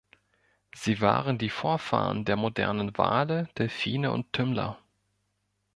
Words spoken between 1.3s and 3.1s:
die Vorfahren der modernen